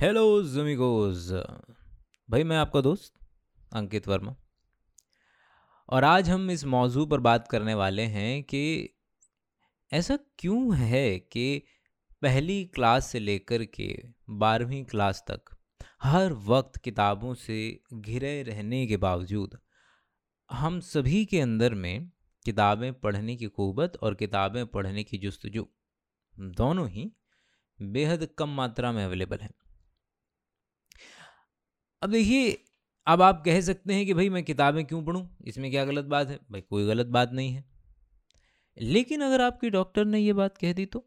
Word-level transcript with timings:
Hello 0.00 0.42
जमीगोज 0.42 1.30
भाई, 2.30 2.44
मैं 2.44 2.56
आपका 2.56 2.80
दोस्त, 2.80 3.12
अंकित 3.72 4.08
वर्मा। 4.08 4.34
और 5.88 6.04
आज 6.04 6.28
हम 6.30 6.50
इस 6.50 6.64
मौजू 6.64 7.06
पर 7.06 7.20
बात 7.20 7.48
करने 7.48 7.74
वाले 7.74 8.02
हैं 8.02 8.42
कि 8.42 8.90
ऐसा 9.92 10.18
क्यों 10.38 10.76
है 10.76 11.18
कि 11.18 11.62
पहली 12.22 12.64
क्लास 12.64 13.06
से 13.06 13.18
लेकर 13.18 13.64
के 13.64 13.88
बारहवीं 14.30 14.84
क्लास 14.84 15.24
तक 15.30 15.56
हर 16.02 16.32
वक्त 16.32 16.76
किताबों 16.76 17.34
से 17.34 17.80
घिरे 17.94 18.42
रहने 18.42 18.86
के 18.86 18.96
बावजूद 18.96 19.58
हम 20.50 20.80
सभी 20.80 21.24
के 21.24 21.40
अंदर 21.40 21.74
में 21.74 22.10
किताबें 22.44 22.92
पढ़ने 22.94 23.36
की 23.36 23.46
कुवत 23.46 23.96
और 24.02 24.14
किताबें 24.14 24.66
पढ़ने 24.66 25.04
की 25.04 25.18
जस्तजू 25.18 25.68
दोनों 26.38 26.88
ही 26.88 27.12
बेहद 27.82 28.28
कम 28.38 28.48
मात्रा 28.48 28.92
में 28.92 29.04
अवेलेबल 29.04 29.38
हैं। 29.38 29.54
अब 32.02 32.10
देखिए, 32.10 32.64
अब 33.06 33.22
आप 33.22 33.42
कह 33.44 33.60
सकते 33.60 33.94
हैं 33.94 34.06
कि 34.06 34.14
भाई 34.14 34.28
मैं 34.28 34.42
किताबें 34.44 34.84
क्यों 34.84 35.04
पढ़ूं? 35.04 35.26
इसमें 35.46 35.70
क्या 35.70 35.84
गलत 35.84 36.04
बात 36.04 36.28
है? 36.28 36.38
भाई 36.50 36.60
कोई 36.60 36.86
गलत 36.86 37.06
बात 37.06 37.32
नहीं 37.32 37.52
है। 37.52 37.64
लेकिन 38.78 39.20
अगर 39.20 39.40
आपके 39.40 39.70
डॉक्टर 39.70 40.04
ने 40.04 40.18
ये 40.18 40.32
बात 40.32 40.58
कह 40.58 40.72
दी 40.72 40.86
तो? 40.86 40.98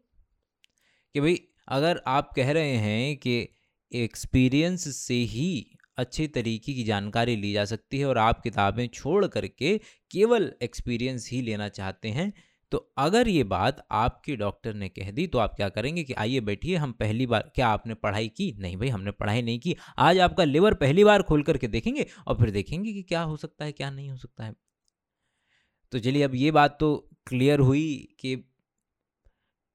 कि 1.14 1.20
भाई 1.20 1.40
अगर 1.68 2.02
आप 2.06 2.30
कह 2.36 2.52
रहे 2.52 2.76
हैं 2.76 3.16
कि 3.16 3.48
एक्सपीरियंस 3.92 4.96
से 4.96 5.14
ही 5.14 5.76
अच्छे 5.98 6.26
तरीके 6.26 6.74
की 6.74 6.84
जानकारी 6.84 7.36
ली 7.36 7.52
जा 7.52 7.64
सकती 7.64 7.98
है 7.98 8.06
और 8.06 8.18
आप 8.18 8.40
किताबें 8.40 8.88
छोड़ 8.88 9.26
करके 9.26 9.80
केवल 10.10 10.52
एक्सपीरियंस 10.62 11.28
ही 11.30 11.42
लेना 11.42 11.68
चाहते 11.68 12.08
हैं 12.08 12.32
तो 12.72 12.78
अगर 12.98 13.28
ये 13.28 13.44
बात 13.44 13.86
आपके 13.90 14.36
डॉक्टर 14.36 14.74
ने 14.74 14.88
कह 14.88 15.10
दी 15.10 15.26
तो 15.26 15.38
आप 15.38 15.54
क्या 15.56 15.68
करेंगे 15.68 16.02
कि 16.04 16.12
आइए 16.14 16.40
बैठिए, 16.40 16.76
हम 16.76 16.92
पहली 16.92 17.26
बार, 17.26 17.50
क्या 17.54 17.68
आपने 17.68 17.94
पढ़ाई 17.94 18.28
की? 18.28 18.52
नहीं 18.58 18.76
भाई, 18.76 18.88
हमने 18.88 19.10
पढ़ाई 19.10 19.42
नहीं 19.42 19.58
की। 19.60 19.76
आज 19.98 20.18
आपका 20.18 20.44
लिवर 20.44 20.74
पहली 20.74 21.04
बार 21.04 21.22
खोल 21.22 21.42
करके 21.42 21.68
देखेंगे 21.68 22.06
और 22.26 22.38
फिर 22.38 22.50
देखेंगे 22.50 22.92
कि 22.92 23.02
क्या 23.02 23.22
हो 23.22 23.36
सकता 23.36 23.64
है, 23.64 23.72
क्या 23.72 23.90
नहीं 23.90 24.10
हो 24.10 24.16
सकता 24.16 24.44
है। 24.44 24.54
तो 25.92 25.98
चलिए, 25.98 26.22
अब 26.22 26.34
ये 26.34 26.50
बात 26.50 26.76
तो 26.80 26.94
क्लियर 27.26 27.60
हुई 27.60 28.16
कि 28.20 28.32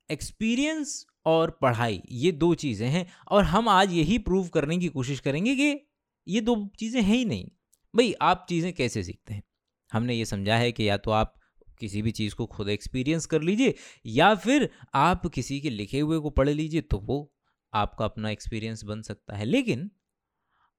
एक्सपीरियंस 0.10 1.06
और 1.26 1.58
पढ़ाई, 1.62 2.02
ये 2.12 2.32
दो 2.32 2.54
चीज़ें 2.56 2.88
हैं 2.90 3.06
और 3.32 3.44
हम 3.44 3.70
आज 3.70 3.94
यही 3.94 4.18
प्रूव 4.18 4.48
करने 4.48 4.78
की 4.78 4.88
कोशिश 4.88 5.20
करेंगे 5.20 5.56
कि 5.56 5.88
ये 6.28 6.42
दो 6.42 6.56
चीज़ें 6.80 7.02
हैं 7.02 7.16
ही 7.16 7.26
नहीं। 7.26 7.46
भाई, 7.94 8.14
आप 8.22 8.46
चीज़ें 8.50 8.72
कैसे 8.74 9.04
सीखते 9.04 9.34
हैं? 9.34 9.44
हमने 9.92 10.14
ये 10.14 10.26
समझा 10.26 10.58
है 10.58 10.72
कि 10.72 10.90
या 10.90 10.98
तो 10.98 11.12
आप 11.12 11.36
किसी 11.76 12.02
भी 12.02 12.12
चीज़ 12.12 12.36
को 12.36 12.46
खुद 12.48 12.70
एक्सपीरियंस 12.70 13.26
कर 13.26 13.42
लीजिए 13.42 13.74
या 14.06 14.34
फिर 14.36 14.70
आप 14.96 15.26
किसी 15.28 15.60
के 15.62 15.70
लिखे 15.70 16.00
हुए 16.00 16.20
को 16.20 16.30
पढ़ 16.32 16.50
लीजिए 16.50 16.82
तो 16.82 16.98
वो 17.00 17.32
आपका 17.74 18.06
अपना 18.06 18.30
एक्सपीरियंस 18.30 18.84
बन 18.84 19.02
सकता 19.02 19.36
है। 19.36 19.46
लेकिन 19.46 19.90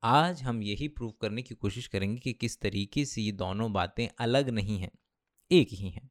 आज 0.03 0.43
हम 0.43 0.63
यही 0.63 0.89
प्रूव 0.89 1.13
करने 1.21 1.43
की 1.43 1.55
कोशिश 1.55 1.87
करेंगे 1.87 2.19
कि 2.19 2.33
किस 2.33 2.61
तरीके 2.61 3.05
से 3.05 3.23
ये 3.23 3.33
दोनों 3.35 3.73
बातें 3.73 4.09
अलग 4.19 4.49
नहीं 4.51 4.79
हैं, 4.79 4.91
एक 5.51 5.69
ही 5.71 5.89
हैं। 5.89 6.11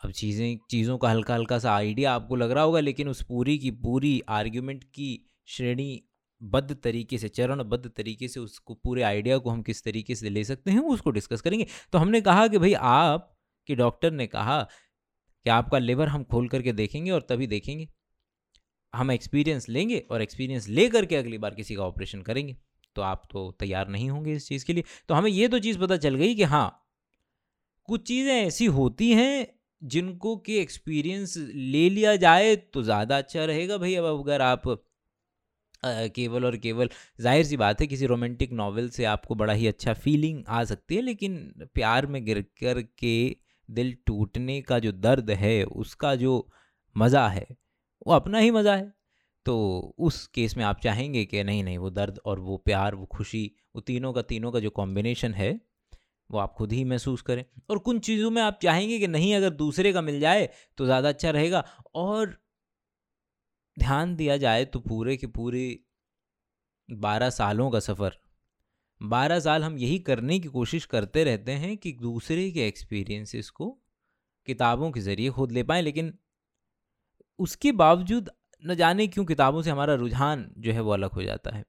अब 0.00 0.10
चीज़ें, 0.12 0.58
चीज़ों 0.70 0.96
का 0.98 1.08
हल्का 1.10 1.34
हल्का 1.34 1.58
सा 1.58 1.74
आइडिया 1.74 2.12
आपको 2.12 2.36
लग 2.36 2.50
रहा 2.50 2.64
होगा, 2.64 2.80
लेकिन 2.80 3.08
उस 3.08 3.22
पूरी 3.22 3.58
की 3.58 3.70
पूरी 3.70 4.20
आर्ग्यूमेंट 4.28 4.84
की 4.84 5.08
श्रेणी 5.46 6.02
बद्ध 6.40 6.74
तरीके 6.74 7.18
से, 7.18 7.28
चरणबद्ध 7.28 7.88
तरीके 7.88 8.28
से 8.28 8.40
उसको, 8.40 8.74
पूरे 8.74 9.02
आइडिया 9.02 9.38
को 9.38 9.50
हम 9.50 9.62
किस 9.62 9.82
तरीके 9.84 10.14
से 10.14 10.30
ले 10.30 10.44
सकते 10.44 10.70
हैं 10.70 10.80
उसको 10.80 11.10
डिस्कस 11.10 11.40
करेंगे। 11.40 11.66
तो 11.92 11.98
हमने 11.98 12.20
कहा 12.20 12.46
कि 12.48 12.58
भाई 12.58 12.72
आप 12.74 13.36
कि 13.68 13.74
डॉक्टर 13.76 14.10
ने 14.12 14.26
कहा 14.28 14.60
कि 15.46 15.50
आपका 15.50 15.78
लिवर 15.78 16.08
हम 16.08 16.24
खोल 16.24 16.48
करके 16.48 16.72
देखेंगे 16.74 17.10
और 17.10 17.26
तभी 17.28 17.46
देखेंगे। 17.46 17.88
हम 18.92 19.10
एक्सपीरियंस 19.10 19.68
लेंगे 19.68 19.98
और 20.10 20.22
एक्सपीरियंस 20.22 20.68
ले 20.68 20.88
करके 20.88 21.16
अगली 21.16 21.38
बार 21.38 21.54
किसी 21.54 21.74
का 21.74 21.82
ऑपरेशन 21.82 22.22
करेंगे। 22.22 22.56
तो 22.96 23.02
आप 23.02 23.22
तो 23.32 23.50
तैयार 23.60 23.88
नहीं 23.88 24.10
होंगे 24.10 24.32
इस 24.32 24.48
चीज़ 24.48 24.64
के 24.64 24.72
लिए। 24.72 24.84
तो 25.08 25.14
हमें 25.14 25.30
ये 25.30 25.48
तो 25.48 25.58
चीज़ 25.58 25.78
पता 25.78 25.96
चल 25.98 26.14
गई 26.14 26.34
कि 26.34 26.42
हाँ 26.44 26.76
कुछ 27.88 28.06
चीज़ें 28.08 28.32
ऐसी 28.34 28.66
होती 28.68 29.10
हैं 29.12 29.46
जिनको 29.82 30.36
कि 30.38 30.56
एक्सपीरियंस 30.58 31.36
ले 31.36 31.88
लिया 31.90 32.14
जाए 32.18 32.54
तो 32.56 32.82
ज़्यादा 32.82 33.18
अच्छा 33.18 33.44
रहेगा। 33.44 33.76
भाई 33.78 33.94
अब 33.94 34.04
अगर 34.06 34.42
आप 34.42 34.62
केवल 36.14 36.44
और 36.44 36.56
केवल 36.56 36.88
ज़ाहिर 37.20 37.44
सी 37.44 37.56
बात 37.56 37.80
है 37.80 37.86
किसी 37.86 38.06
रोमांटिक 38.06 38.52
नावल 38.52 38.88
से 38.90 39.04
आपको 39.06 39.34
बड़ा 39.34 39.52
ही 39.52 39.66
अच्छा 39.66 39.92
फीलिंग 39.94 40.42
आ 40.48 40.62
सकती 40.64 40.96
है, 40.96 41.02
लेकिन 41.02 41.68
प्यार 41.74 42.06
में 42.06 42.24
गिर 42.24 42.40
कर 42.60 42.82
के 42.98 43.36
दिल 43.70 43.96
टूटने 44.06 44.60
का 44.62 44.78
जो 44.78 44.92
दर्द 44.92 45.30
है, 45.30 45.62
उसका 45.64 46.14
जो 46.16 46.48
मज़ा 46.96 47.26
है, 47.28 47.46
वो 48.06 48.12
अपना 48.14 48.38
ही 48.38 48.50
मज़ा 48.50 48.76
है। 48.76 48.92
तो 49.46 49.56
उस 49.98 50.26
केस 50.26 50.56
में 50.56 50.64
आप 50.64 50.80
चाहेंगे 50.80 51.24
कि 51.24 51.42
नहीं 51.44 51.64
नहीं, 51.64 51.78
वो 51.78 51.90
दर्द 51.90 52.18
और 52.24 52.40
वो 52.40 52.56
प्यार, 52.56 52.94
वो 52.94 53.06
खुशी, 53.06 53.50
वो 53.76 53.80
तीनों 53.80 54.12
का 54.12 54.22
तीनों 54.22 54.52
का 54.52 54.60
जो 54.60 54.70
कॉम्बिनेशन 54.70 55.34
है, 55.34 55.60
वो 56.30 56.38
आप 56.38 56.52
खुद 56.52 56.72
ही 56.72 56.84
महसूस 56.84 57.22
करें। 57.22 57.44
और 57.70 57.78
कुछ 57.78 58.04
चीज़ों 58.06 58.30
में 58.30 58.40
आप 58.42 58.58
चाहेंगे 58.62 58.98
कि 58.98 59.06
नहीं, 59.08 59.34
अगर 59.34 59.50
दूसरे 59.50 59.92
का 59.92 60.00
मिल 60.00 60.20
जाए 60.20 60.48
तो 60.78 60.84
ज़्यादा 60.84 61.08
अच्छा 61.08 61.30
रहेगा। 61.30 61.64
और 61.94 62.36
ध्यान 63.76 64.14
दिया 64.16 64.36
जाए 64.36 64.64
तो 64.64 64.80
पूरे 64.80 65.16
के 65.16 65.26
पूरे 65.26 65.62
बारह 66.88 67.30
सालों 67.30 67.70
का 67.70 67.80
सफ़र 67.80 68.16
बारह 69.00 69.40
साल 69.40 69.64
हम 69.64 69.78
यही 69.78 69.98
करने 69.98 70.38
की 70.38 70.48
कोशिश 70.48 70.84
करते 70.84 71.24
रहते 71.24 71.52
हैं 71.52 71.76
कि 71.76 71.92
दूसरे 71.92 72.50
के 72.50 72.66
एक्सपीरियंसेस 72.68 73.50
को 73.50 73.68
किताबों 74.48 74.90
के 74.90 75.00
ज़रिए 75.00 75.30
खुद 75.30 75.52
ले 75.52 75.62
पाएँ, 75.62 75.82
लेकिन 75.82 76.12
उसके 77.38 77.72
बावजूद 77.72 78.30
न 78.62 78.74
जाने 78.74 79.06
क्यों 79.06 79.24
किताबों 79.24 79.62
से 79.62 79.70
हमारा 79.70 79.94
रुझान 79.94 80.50
जो 80.58 80.72
है 80.72 80.80
वो 80.80 80.92
अलग 80.92 81.10
हो 81.10 81.22
जाता 81.22 81.56
है। 81.56 81.64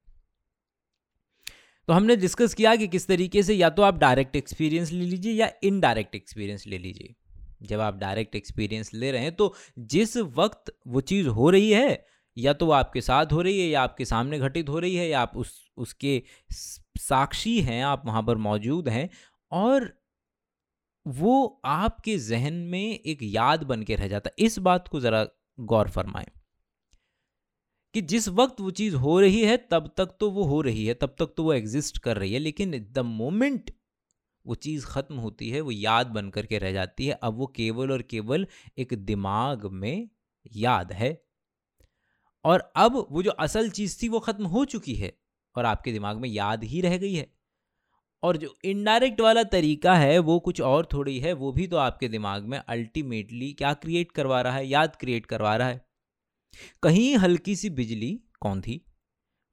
तो 1.87 1.93
हमने 1.93 2.15
डिस्कस 2.15 2.53
किया 2.53 2.75
कि 2.75 2.87
किस 2.87 3.07
तरीके 3.07 3.43
से 3.43 3.53
या 3.53 3.69
तो 3.69 3.81
आप 3.81 3.97
डायरेक्ट 3.97 4.35
एक्सपीरियंस 4.35 4.91
ले 4.91 5.05
लीजिए 5.05 5.33
या 5.33 5.51
इनडायरेक्ट 5.63 6.15
एक्सपीरियंस 6.15 6.67
ले 6.67 6.77
लीजिए। 6.77 7.15
जब 7.63 7.79
आप 7.79 7.97
डायरेक्ट 7.97 8.35
एक्सपीरियंस 8.35 8.93
ले 8.93 9.11
रहे 9.11 9.21
हैं 9.21 9.35
तो 9.35 9.53
जिस 9.79 10.17
वक्त 10.17 10.73
वो 10.87 11.01
चीज़ 11.01 11.27
हो 11.29 11.49
रही 11.49 11.71
है, 11.71 12.05
या 12.37 12.53
तो 12.53 12.65
वो 12.65 12.71
आपके 12.71 13.01
साथ 13.01 13.33
हो 13.33 13.41
रही 13.41 13.59
है, 13.59 13.67
या 13.67 13.81
आपके 13.81 14.05
सामने 14.05 14.39
घटित 14.39 14.69
हो 14.69 14.79
रही 14.79 14.95
है, 14.95 15.07
या 15.09 15.21
आप 15.21 15.31
उस, 15.35 15.69
उसके 15.77 16.21
साक्षी 17.01 17.59
हैं, 17.61 17.83
आप 17.85 18.03
वहाँ 18.05 18.23
पर 18.23 18.37
मौजूद 18.39 18.89
हैं 18.89 19.09
और 19.51 19.91
वो 21.05 21.61
आपके 21.65 22.17
जहन 22.19 22.53
में 22.53 22.83
एक 22.83 23.19
याद 23.23 23.63
बन 23.63 23.83
के 23.83 23.95
रह 23.95 24.07
जाता 24.07 24.29
है। 24.29 24.45
इस 24.45 24.57
बात 24.59 24.87
को 24.87 24.99
ज़रा 24.99 25.25
गौर 25.59 25.89
फरमाएँ 25.89 26.27
कि 27.95 28.01
जिस 28.03 28.27
वक्त 28.29 28.61
वो 28.61 28.71
चीज़ 28.71 28.95
हो 28.95 29.19
रही 29.19 29.41
है, 29.41 29.55
तब 29.71 29.89
तक 29.97 30.15
तो 30.19 30.29
वो 30.31 30.43
हो 30.43 30.59
रही 30.61 30.85
है, 30.85 30.93
तब 30.93 31.15
तक 31.19 31.33
तो 31.37 31.43
वो 31.43 31.53
एग्जिस्ट 31.53 31.97
कर 31.97 32.17
रही 32.17 32.33
है, 32.33 32.39
लेकिन 32.39 32.71
द 32.91 32.99
मोमेंट 32.99 33.71
वो 34.45 34.55
चीज़ 34.57 34.85
ख़त्म 34.85 35.15
होती 35.17 35.49
है, 35.49 35.61
वो 35.61 35.71
याद 35.71 36.07
बन 36.09 36.29
करके 36.29 36.57
रह 36.57 36.71
जाती 36.71 37.07
है। 37.07 37.19
अब 37.23 37.37
वो 37.37 37.47
केवल 37.55 37.91
और 37.91 38.01
केवल 38.01 38.47
एक 38.77 38.93
दिमाग 39.05 39.65
में 39.73 40.09
याद 40.55 40.91
है 40.91 41.11
और 42.45 42.71
अब 42.75 42.95
वो 43.11 43.23
जो 43.23 43.31
असल 43.31 43.69
चीज़ 43.71 44.01
थी, 44.01 44.09
वो 44.09 44.19
ख़त्म 44.19 44.45
हो 44.47 44.65
चुकी 44.65 44.95
है। 44.95 45.11
और 45.55 45.65
आपके 45.65 45.91
दिमाग 45.91 46.17
में 46.17 46.29
याद 46.29 46.63
ही 46.63 46.81
रह 46.81 46.97
गई 46.97 47.13
है। 47.13 47.33
और 48.23 48.37
जो 48.37 48.57
इनडायरेक्ट 48.65 49.21
वाला 49.21 49.43
तरीका 49.43 49.95
है, 49.95 50.19
वो 50.19 50.39
कुछ 50.39 50.61
और 50.61 50.87
थोड़ी 50.93 51.19
है, 51.19 51.33
वो 51.33 51.51
भी 51.51 51.67
तो 51.67 51.77
आपके 51.77 52.07
दिमाग 52.07 52.43
में 52.43 52.57
अल्टीमेटली 52.57 53.53
क्या 53.53 53.73
क्रिएट 53.73 54.11
करवा 54.11 54.41
रहा 54.41 54.55
है, 54.55 54.67
याद 54.67 54.95
क्रिएट 54.95 55.25
करवा 55.25 55.55
रहा 55.55 55.67
है। 55.67 55.85
कहीं 56.83 57.15
हल्की 57.17 57.55
सी 57.55 57.69
बिजली 57.69 58.23
कौन 58.41 58.61
थी? 58.61 58.85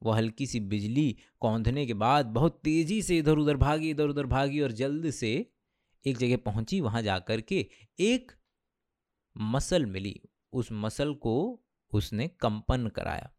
वो 0.03 0.11
हल्की 0.11 0.47
सी 0.47 0.61
बिजली 0.61 1.17
कौंधने 1.41 1.87
के 1.87 1.95
बाद 1.95 2.27
बहुत 2.27 2.61
तेज़ी 2.65 3.03
से 3.03 3.19
इधर 3.19 3.39
उधर 3.39 3.57
भागी, 3.57 3.91
इधर 3.91 4.09
उधर 4.09 4.27
भागी 4.27 4.61
और 4.61 4.73
जल्द 4.73 5.11
से 5.11 5.53
एक 6.07 6.17
जगह 6.17 6.37
पहुँची, 6.37 6.81
वहाँ 6.81 7.03
जाकर 7.03 7.41
के 7.41 7.69
एक 8.01 8.33
मसल 9.39 9.87
मिली। 9.87 10.21
उस 10.53 10.69
मसल 10.73 11.15
को 11.15 11.65
उसने 11.93 12.29
कंपन 12.29 12.87
कराया। 12.87 13.38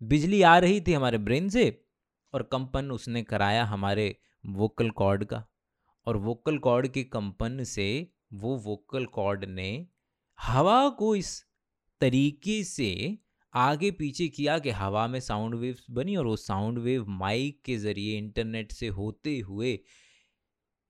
बिजली 0.00 0.40
आ 0.42 0.58
रही 0.58 0.80
थी 0.80 0.92
हमारे 0.92 1.18
ब्रेन 1.18 1.48
से 1.48 1.64
और 2.32 2.42
कंपन 2.42 2.90
उसने 2.90 3.22
कराया 3.22 3.64
हमारे 3.64 4.14
वोकल 4.44 4.90
कॉर्ड 4.90 5.24
का। 5.24 5.44
और 6.06 6.16
वोकल 6.16 6.58
कॉर्ड 6.58 6.88
के 6.88 7.02
कंपन 7.04 7.62
से 7.64 7.86
वो 8.32 8.56
वोकल 8.56 9.04
कॉर्ड 9.06 9.44
ने 9.44 9.86
हवा 10.38 10.88
को 10.88 11.14
इस 11.16 11.44
तरीके 12.00 12.62
से 12.64 13.18
आगे 13.54 13.90
पीछे 13.90 14.28
किया 14.28 14.58
कि 14.58 14.70
हवा 14.70 15.06
में 15.06 15.20
साउंड 15.20 15.54
वेव्स 15.54 15.86
बनी 15.90 16.16
और 16.16 16.26
वो 16.26 16.36
साउंड 16.36 16.78
वेव 16.78 17.04
माइक 17.08 17.60
के 17.64 17.76
ज़रिए 17.76 18.18
इंटरनेट 18.18 18.72
से 18.72 18.88
होते 18.88 19.38
हुए 19.38 19.78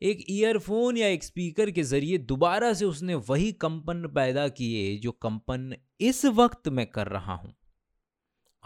एक 0.02 0.24
ईयरफोन 0.30 0.96
या 0.96 1.06
एक 1.08 1.24
स्पीकर 1.24 1.70
के 1.70 1.82
ज़रिए 1.82 2.18
दोबारा 2.18 2.72
से 2.72 2.84
उसने 2.84 3.14
वही 3.14 3.52
कंपन 3.52 4.06
पैदा 4.14 4.48
किए 4.48 4.96
जो 4.96 5.12
कंपन 5.12 5.74
इस 6.00 6.24
वक्त 6.24 6.68
मैं 6.68 6.86
कर 6.86 7.06
रहा 7.06 7.34
हूँ। 7.34 7.54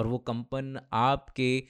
और 0.01 0.07
वो 0.07 0.19
कंपन 0.19 0.81
आपके 0.93 1.65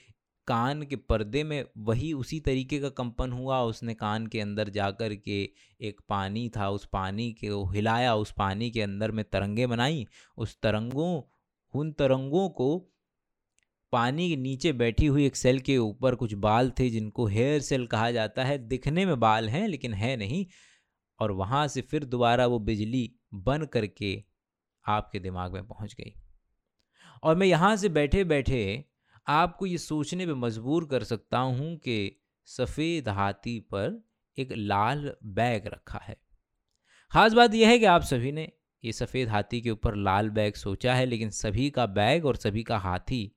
कान 0.46 0.82
के 0.82 0.96
पर्दे 0.96 1.44
में 1.44 1.64
वही 1.78 2.12
उसी 2.12 2.40
तरीके 2.40 2.78
का 2.78 2.88
कंपन 2.88 3.32
हुआ, 3.32 3.62
उसने 3.62 3.94
कान 3.94 4.26
के 4.26 4.40
अंदर 4.40 4.68
जाकर 4.68 5.14
के 5.14 5.50
एक 5.80 6.00
पानी 6.08 6.48
था, 6.48 6.70
उस 6.70 6.84
पानी 6.84 7.32
के 7.32 7.50
वो 7.50 7.70
हिलाया, 7.70 8.14
उस 8.14 8.34
पानी 8.38 8.70
के 8.70 8.82
अंदर 8.82 9.10
में 9.10 9.24
तरंगे 9.24 9.66
बनाई, 9.66 10.06
उस 10.36 10.60
तरंगों, 10.60 11.22
उन 11.74 11.92
तरंगों 11.92 12.48
को 12.48 12.86
पानी 13.92 14.28
के 14.28 14.36
नीचे 14.36 14.72
बैठी 14.72 15.06
हुई 15.06 15.26
एक 15.26 15.36
सेल 15.36 15.60
के 15.60 15.78
ऊपर 15.78 16.14
कुछ 16.14 16.34
बाल 16.34 16.70
थे 16.70 16.90
जिनको 16.90 17.26
हेयर 17.26 17.60
सेल 17.60 17.86
कहा 17.86 18.10
जाता 18.10 18.44
है। 18.44 18.58
दिखने 18.58 19.06
में 19.06 19.20
बाल 19.20 19.48
हैं, 19.48 19.68
लेकिन 19.68 19.94
है 19.94 20.16
नहीं। 20.16 20.46
और 21.20 21.32
वहाँ 21.32 21.68
से 21.68 21.80
फिर 21.80 22.04
दोबारा 22.04 22.46
वो 22.46 22.58
बिजली 22.58 23.14
बन 23.34 23.64
करके 23.64 24.24
आपके 24.86 25.18
दिमाग 25.18 25.52
में 25.52 25.66
पहुँच 25.66 25.94
गई। 25.94 26.14
और 27.22 27.36
मैं 27.36 27.46
यहाँ 27.46 27.74
से 27.76 27.88
बैठे 27.88 28.24
बैठे 28.24 28.84
आपको 29.26 29.66
ये 29.66 29.78
सोचने 29.78 30.26
पे 30.26 30.34
मजबूर 30.36 30.84
कर 30.84 31.04
सकता 31.04 31.38
हूँ 31.38 31.76
कि 31.76 32.16
सफ़ेद 32.48 33.08
हाथी 33.08 33.58
पर 33.74 34.02
एक 34.38 34.52
लाल 34.52 35.12
बैग 35.24 35.66
रखा 35.66 35.98
है। 35.98 36.16
ख़ास 37.12 37.32
बात 37.32 37.54
यह 37.54 37.68
है 37.68 37.78
कि 37.78 37.84
आप 37.84 38.02
सभी 38.02 38.32
ने 38.32 38.50
ये 38.84 38.92
सफ़ेद 38.92 39.28
हाथी 39.28 39.60
के 39.60 39.70
ऊपर 39.70 39.94
लाल 39.96 40.30
बैग 40.30 40.54
सोचा 40.54 40.94
है, 40.94 41.06
लेकिन 41.06 41.30
सभी 41.30 41.68
का 41.70 41.86
बैग 41.88 42.26
और 42.26 42.36
सभी 42.36 42.62
का 42.62 42.78
हाथी 42.78 43.30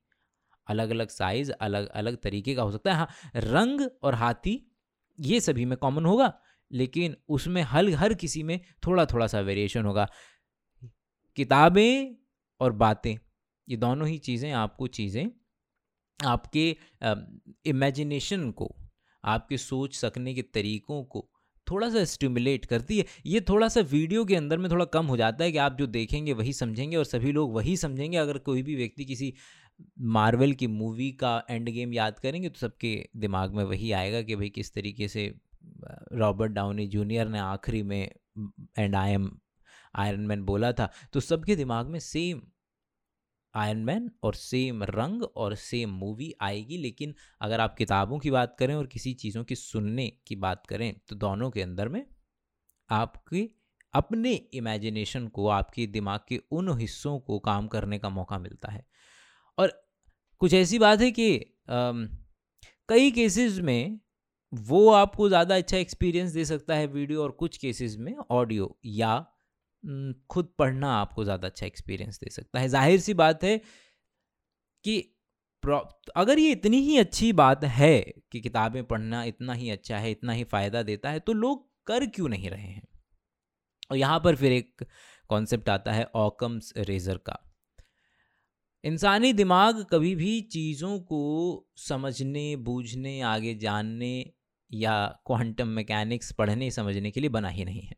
अलग 0.67 0.89
अलग 0.89 1.09
साइज़ 1.09 1.51
अलग 1.51 1.87
अलग 1.87 2.17
तरीके 2.17 2.55
का 2.55 2.63
हो 2.63 2.71
सकता 2.71 2.91
है। 2.91 2.97
हाँ 2.97 3.07
रंग 3.35 3.81
और 4.03 4.15
हाथी, 4.15 4.59
ये 5.19 5.39
सभी 5.39 5.65
में 5.65 5.77
कॉमन 5.77 6.05
होगा, 6.05 6.33
लेकिन 6.71 7.15
उसमें 7.29 7.61
हल, 7.63 7.93
हर 7.93 8.13
किसी 8.13 8.43
में 8.43 8.59
थोड़ा 8.87 9.05
थोड़ा 9.05 9.27
सा 9.27 9.39
वेरिएशन 9.41 9.85
होगा। 9.85 10.07
किताबें 11.37 12.15
और 12.61 12.71
बातें 12.73 13.15
ये 13.67 13.77
दोनों 13.77 14.07
ही 14.07 14.17
चीज़ें, 14.19 14.51
आपको 14.51 14.87
चीज़ें, 14.89 15.29
आपके 16.19 16.75
इमेजिनेशन 17.65 18.49
को, 18.51 18.75
आपके 19.23 19.57
सोच 19.59 19.95
सकने 19.95 20.33
के 20.33 20.41
तरीकों 20.53 21.03
को 21.05 21.29
थोड़ा 21.67 21.89
सा 21.89 22.03
स्टिमुलेट 22.05 22.65
करती 22.65 22.97
है। 22.97 23.05
ये 23.25 23.41
थोड़ा 23.41 23.67
सा 23.67 23.81
वीडियो 23.81 24.23
के 24.25 24.35
अंदर 24.35 24.57
में 24.57 24.69
थोड़ा 24.71 24.85
कम 24.85 25.05
हो 25.05 25.17
जाता 25.17 25.43
है 25.43 25.51
कि 25.51 25.57
आप 25.57 25.77
जो 25.77 25.87
देखेंगे 25.87 26.33
वही 26.33 26.53
समझेंगे 26.53 26.97
और 26.97 27.05
सभी 27.05 27.31
लोग 27.31 27.53
वही 27.53 27.75
समझेंगे। 27.77 28.17
अगर 28.17 28.37
कोई 28.39 28.63
भी 28.63 28.75
व्यक्ति 28.75 29.05
किसी 29.05 29.33
मार्वल 30.15 30.53
की 30.53 30.67
मूवी 30.69 31.11
का 31.13 31.31
एंड 31.49 31.69
गेम 31.69 31.93
याद 31.93 32.19
करेंगे 32.19 32.49
तो 32.49 32.59
सबके 32.59 32.93
दिमाग 33.17 33.53
में 33.55 33.63
वही 33.63 33.91
आएगा 33.91 34.21
कि 34.21 34.35
भाई 34.35 34.49
किस 34.49 34.73
तरीके 34.73 35.07
से 35.07 35.25
रॉबर्ट 36.13 36.51
डाउनी 36.51 36.87
जूनियर 36.87 37.27
ने 37.27 37.39
आखिरी 37.39 37.81
में 37.83 38.11
and 38.77 38.95
I 38.95 39.11
am 39.11 39.29
Iron 39.95 40.21
Man 40.21 40.43
बोला 40.43 40.71
था। 40.71 40.89
तो 41.13 41.19
सबके 41.19 41.55
दिमाग 41.55 41.87
में 41.87 41.99
सेम 42.01 42.41
आयरन 43.55 43.79
मैन 43.79 44.09
और 44.23 44.35
सेम 44.35 44.83
रंग 44.85 45.23
और 45.23 45.55
सेम 45.55 45.89
मूवी 45.91 46.33
आएगी, 46.41 46.77
लेकिन 46.77 47.13
अगर 47.41 47.59
आप 47.61 47.75
किताबों 47.77 48.19
की 48.19 48.31
बात 48.31 48.55
करें 48.59 48.73
और 48.75 48.87
किसी 48.87 49.13
चीज़ों 49.15 49.43
की 49.43 49.55
सुनने 49.55 50.07
की 50.27 50.35
बात 50.37 50.65
करें 50.67 50.93
तो 51.09 51.15
दोनों 51.17 51.49
के 51.51 51.61
अंदर 51.61 51.89
में 51.89 52.05
आपके, 52.89 53.49
अपने 53.93 54.33
इमेजिनेशन 54.33 55.27
को, 55.27 55.47
आपके 55.49 55.85
दिमाग 55.87 56.19
के 56.27 56.39
उन 56.51 56.77
हिस्सों 56.79 57.19
को 57.19 57.39
काम 57.41 57.67
करने 57.67 57.99
का 57.99 58.09
मौका 58.09 58.39
मिलता 58.39 58.71
है। 58.71 58.85
और 59.57 59.73
कुछ 60.41 60.53
ऐसी 60.53 60.79
बात 60.79 61.01
है 61.01 61.11
कि 61.11 61.29
कई 62.89 63.11
केसेस 63.11 63.59
में 63.59 63.99
वो 64.53 64.89
आपको 64.91 65.27
ज़्यादा 65.29 65.55
अच्छा 65.55 65.77
एक्सपीरियंस 65.77 66.31
दे 66.31 66.45
सकता 66.45 66.75
है 66.75 66.87
वीडियो 66.87 67.21
और 67.23 67.31
कुछ 67.33 67.57
केसेस 67.57 67.95
में 67.99 68.15
ऑडियो 68.31 68.77
या 68.85 69.13
खुद 70.29 70.53
पढ़ना 70.59 70.91
आपको 70.95 71.23
ज़्यादा 71.23 71.47
अच्छा 71.47 71.65
एक्सपीरियंस 71.65 72.19
दे 72.19 72.29
सकता 72.31 72.59
है। 72.59 72.67
ज़ाहिर 72.69 72.99
सी 72.99 73.13
बात 73.15 73.43
है 73.43 73.57
कि 74.85 74.99
अगर 76.15 76.39
ये 76.39 76.51
इतनी 76.51 76.77
ही 76.81 76.97
अच्छी 76.97 77.31
बात 77.33 77.63
है 77.65 77.99
कि 78.31 78.39
किताबें 78.41 78.83
पढ़ना 78.83 79.23
इतना 79.23 79.53
ही 79.53 79.69
अच्छा 79.69 79.97
है, 79.97 80.11
इतना 80.11 80.33
ही 80.33 80.43
फ़ायदा 80.45 80.81
देता 80.83 81.09
है 81.09 81.19
तो 81.19 81.33
लोग 81.33 81.69
कर 81.87 82.05
क्यों 82.07 82.29
नहीं 82.29 82.49
रहे 82.49 82.61
हैं? 82.61 82.87
और 83.91 83.97
यहाँ 83.97 84.19
पर 84.19 84.35
फिर 84.35 84.51
एक 84.51 84.83
कॉन्सेप्ट 85.29 85.69
आता 85.69 85.91
है 85.91 86.05
ऑकम्स 86.17 86.73
रेजर 86.79 87.17
का। 87.19 87.37
इंसानी 88.83 89.31
दिमाग 89.33 89.83
कभी 89.91 90.13
भी 90.15 90.39
चीज़ों 90.43 90.99
को 91.01 91.67
समझने, 91.79 92.55
बूझने, 92.57 93.19
आगे 93.21 93.53
जानने 93.55 94.33
या 94.71 95.05
क्वांटम 95.25 95.67
मैकेनिक्स 95.69 96.31
पढ़ने, 96.33 96.71
समझने 96.71 97.11
के 97.11 97.19
लिए 97.19 97.29
बना 97.31 97.49
ही 97.49 97.65
नहीं 97.65 97.81
है। 97.81 97.95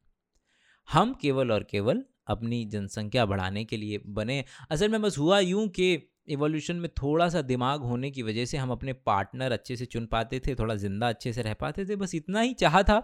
हम 0.90 1.14
केवल 1.14 1.52
और 1.52 1.64
केवल 1.64 2.04
अपनी 2.28 2.64
जनसंख्या 2.66 3.26
बढ़ाने 3.26 3.64
के 3.66 3.78
लिए 3.78 4.02
बने। 4.08 4.44
असल 4.72 4.90
में 4.90 5.02
बस 5.02 5.18
हुआ 5.18 5.40
यूँ 5.40 5.68
कि 5.70 5.94
इवोल्यूशन 6.28 6.76
में 6.76 6.90
थोड़ा 6.94 7.28
सा 7.30 7.42
दिमाग 7.42 7.82
होने 7.82 8.12
की 8.12 8.24
वजह 8.24 8.46
से 8.46 8.58
हम 8.58 8.72
अपने 8.72 8.94
पार्टनर 8.94 9.52
अच्छे 9.52 9.76
से 9.76 9.86
चुन 9.86 10.06
पाते 10.06 10.40
थे, 10.40 10.56
थोड़ा 10.56 10.76
ज़िंदा 10.76 11.10
अच्छे 11.10 11.34
से 11.34 11.42
रह 11.42 11.54
पाते 11.54 11.86
थे, 11.86 11.96
बस 11.96 12.16
इतना 12.16 12.42
ही 12.42 12.54
चाह 12.54 12.82
था। 12.84 12.98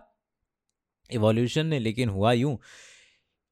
इवोल्यूशन 1.09 1.65
ने 1.65 1.79
लेकिन 1.79 2.09
हुआ 2.09 2.31
यूँ 2.31 2.57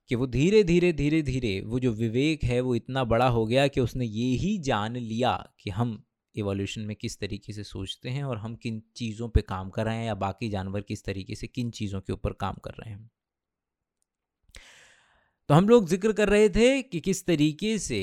कि 0.10 0.16
वो 0.16 0.28
धीरे 0.28 0.64
धीरे 0.64 0.92
धीरे 0.94 1.22
धीरे 1.22 1.60
वो 1.62 1.80
जो 1.80 1.92
विवेक 1.92 2.44
है 2.44 2.60
वो 2.62 2.75
इतना 2.75 3.04
बड़ा 3.04 3.28
हो 3.28 3.46
गया 3.46 3.68
कि 3.68 3.82
उसने 3.82 4.06
ये 4.06 4.25
ही 4.38 4.58
जान 4.58 4.96
लिया 4.96 5.34
कि 5.60 5.70
हम 5.70 6.04
इवोल्यूशन 6.36 6.82
में 6.82 6.96
किस 6.96 7.20
तरीके 7.20 7.54
से 7.54 7.64
सोचते 7.64 8.10
हैं 8.10 8.24
और 8.24 8.38
हम 8.38 8.56
किन 8.56 8.82
चीज़ों 8.96 9.30
पे 9.30 9.42
काम 9.42 9.70
कर 9.70 9.86
रहे 9.86 9.98
हैं 9.98 10.06
या 10.06 10.16
बाकी 10.16 10.50
जानवर 10.50 10.82
किस 10.82 11.04
तरीके 11.06 11.36
से 11.36 11.48
किन 11.48 11.72
चीज़ों 11.72 12.02
के 12.02 12.14
ऊपर 12.14 12.34
काम 12.34 12.56
कर 12.64 12.72
रहे 12.72 12.90
हैं। 12.90 13.10
तो 15.50 15.56
हम 15.56 15.69
लोग 15.69 15.88
ज़िक्र 15.90 16.12
कर 16.13 16.30
रहे 16.30 16.50
थे 16.50 16.81
कि 16.81 17.00
किस 17.00 17.25
तरीके 17.25 17.78
से 17.80 18.00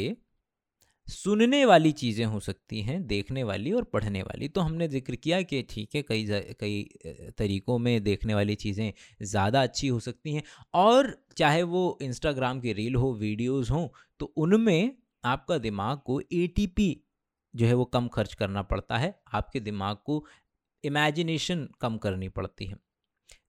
सुनने 1.09 1.65
वाली 1.65 1.91
चीज़ें 1.93 2.25
हो 2.27 2.39
सकती 2.41 2.81
हैं, 2.83 3.07
देखने 3.07 3.43
वाली 3.43 3.73
और 3.73 3.85
पढ़ने 3.85 4.23
वाली। 4.23 4.49
तो 4.49 4.61
हमने 4.61 4.89
ज़िक्र 4.89 5.15
किया 5.17 5.41
कि 5.43 5.63
ठीक 5.71 5.95
है, 5.95 6.03
कई 6.03 6.25
कई 6.61 7.31
तरीक़ों 7.39 7.79
में 7.79 8.03
देखने 8.05 8.35
वाली 8.35 8.55
चीज़ें 8.55 8.93
ज़्यादा 9.23 9.63
अच्छी 9.63 9.89
हो 9.89 10.01
सकती 10.01 10.35
हैं 10.35 10.43
और 10.75 11.17
चाहे 11.37 11.63
वो 11.65 11.99
इंस्टाग्राम 12.03 12.61
की 12.61 12.73
रील 12.73 12.95
हो, 12.95 13.13
वीडियोस 13.15 13.71
हो 13.71 13.93
तो 14.21 14.33
उनमें 14.37 14.97
आपका 15.25 15.59
दिमाग 15.59 15.99
को 15.99 16.21
एटीपी 16.33 16.91
जो 17.55 17.67
है 17.67 17.75
वो 17.75 17.85
कम 17.85 18.09
खर्च 18.09 18.35
करना 18.35 18.63
पड़ता 18.65 18.97
है। 18.97 19.15
आपके 19.35 19.61
दिमाग 19.61 19.97
को 19.97 20.25
इमेजिनेशन 20.85 21.69
कम 21.81 21.97
करनी 21.99 22.29
पड़ती 22.31 22.67
है। 22.67 22.77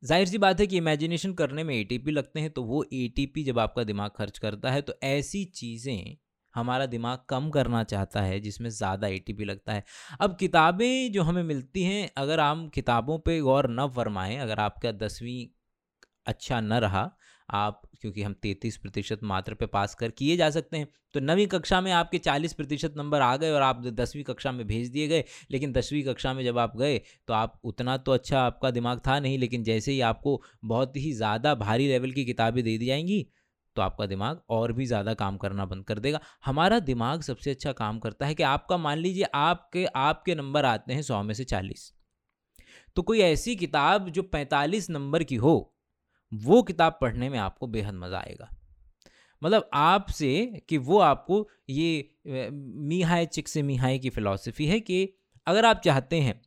ज़ाहिर 0.04 0.28
सी 0.28 0.38
बात 0.38 0.60
है 0.60 0.68
कि 0.68 0.78
इमेजिनेशन 0.78 1.34
करने 1.34 1.64
में 1.64 1.76
एटीपी 1.76 2.12
लगते 2.12 2.40
हैं 2.40 2.50
तो 2.50 2.64
वो 2.64 2.84
एटीपी 2.94 3.44
जब 3.44 3.60
आपका 3.60 3.84
दिमाग 3.84 4.12
खर्च 4.16 4.38
करता 4.38 4.72
है 4.72 4.82
तो 4.82 4.94
ऐसी 5.04 5.46
चीज़ें 5.46 6.18
हमारा 6.56 6.86
दिमाग 6.86 7.20
कम 7.30 7.50
करना 7.50 7.84
चाहता 7.84 8.22
है, 8.22 8.40
जिसमें 8.40 8.70
ज़्यादा 8.70 9.08
एटीपी 9.08 9.46
लगता 9.46 9.74
है। 9.74 9.84
अब 10.22 10.38
किताबें 10.40 11.12
जो 11.12 11.24
हमें 11.24 11.44
मिलती 11.44 11.84
हैं, 11.84 12.10
अगर 12.18 12.40
हम 12.40 12.68
किताबों 12.70 13.20
पे 13.20 13.40
गौर 13.40 13.68
न 13.70 13.88
फरमाएँ, 13.88 14.38
अगर 14.38 14.60
आपका 14.60 14.92
दसवीं 14.92 15.48
अच्छा 16.28 16.62
न 16.62 16.74
रहा 16.74 17.12
आप, 17.50 17.82
क्योंकि 18.02 18.24
हम 18.24 18.34
तैंतीस 18.34 18.78
प्रतिशत 18.78 19.20
मात्र 19.24 19.54
पे 19.54 19.66
पास 19.68 19.96
कर 19.96 20.12
किए 20.12 20.36
जा 20.38 20.50
सकते 20.50 20.78
हैं। 20.78 20.88
तो 21.14 21.20
नवीं 21.20 21.46
कक्षा 21.48 21.80
में 21.82 21.92
आपके 21.92 22.18
चालीस 22.20 22.54
प्रतिशत 22.54 22.94
नंबर 22.98 23.22
आ 23.22 23.36
गए 23.38 23.52
और 23.52 23.62
आप 23.62 23.82
दसवीं 23.88 24.24
कक्षा 24.24 24.52
में 24.52 24.66
भेज 24.68 24.90
दिए 24.90 25.08
गए, 25.08 25.24
लेकिन 25.52 25.72
दसवीं 25.74 26.04
कक्षा 26.04 26.34
में 26.34 26.44
जब 26.44 26.58
आप 26.58 26.78
गए 26.78 26.98
तो 27.28 27.34
आप, 27.34 27.60
उतना 27.64 27.98
तो 27.98 28.12
अच्छा 28.12 28.42
आपका 28.42 28.72
दिमाग 28.72 29.02
था 29.08 29.20
नहीं, 29.20 29.38
लेकिन 29.38 29.64
जैसे 29.64 29.92
ही 29.92 30.02
आपको 30.04 30.42
बहुत 30.66 30.98
ही 30.98 31.12
ज़्यादा 31.14 31.56
भारी 31.56 31.88
लेवल 31.88 32.12
की 32.12 32.26
किताबें 32.26 32.64
दे 32.64 32.78
दी 32.78 32.86
जाएँगी 32.86 33.26
तो 33.76 33.82
आपका 33.82 34.06
दिमाग 34.06 34.42
और 34.50 34.72
भी 34.74 34.86
ज़्यादा 34.86 35.14
काम 35.14 35.38
करना 35.38 35.66
बंद 35.66 35.84
कर 35.86 36.00
देगा। 36.00 36.20
हमारा 36.46 36.80
दिमाग 36.82 37.22
सबसे 37.22 37.52
अच्छा 37.52 37.72
काम 37.74 38.00
करता 38.00 38.26
है 38.26 38.36
कि 38.36 38.44
आपका, 38.44 38.78
मान 38.78 38.98
लीजिए 38.98 39.26
आपके 39.36 39.86
आपके 39.96 40.36
नंबर 40.36 40.66
आते 40.66 40.94
हैं 40.94 41.02
सौ 41.04 41.22
में 41.24 41.34
से 41.34 41.44
चालीस। 41.46 41.92
तो 42.96 43.02
कोई 43.02 43.20
ऐसी 43.22 43.56
किताब 43.56 44.10
जो 44.10 44.24
पैंतालीस 44.26 44.90
नंबर 44.90 45.24
की 45.24 45.36
हो 45.38 45.74
वो 46.32 46.62
किताब 46.64 46.98
पढ़ने 47.02 47.30
में 47.30 47.40
आपको 47.40 47.68
बेहद 47.68 47.94
मज़ा 47.94 48.18
आएगा। 48.18 48.50
मतलब 49.42 49.70
आपसे 49.74 50.62
कि 50.70 50.78
वो 50.78 51.00
आपको 51.00 51.48
ये 51.70 52.10
मीहाय 52.28 53.26
चिक 53.26 53.48
से 53.48 53.62
मीहाई 53.62 54.00
की 54.00 54.10
फ़िलासफ़ी 54.10 54.66
है 54.66 54.80
कि 54.80 55.14
अगर 55.48 55.66
आप 55.66 55.82
चाहते 55.86 56.20
हैं 56.22 56.42